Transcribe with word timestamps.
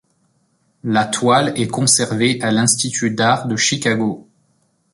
La 0.83 1.05
toile 1.05 1.53
est 1.57 1.67
conservée 1.67 2.41
à 2.41 2.49
l'Institut 2.51 3.11
d'art 3.11 3.45
de 3.47 3.55
Chicago. 3.55 4.27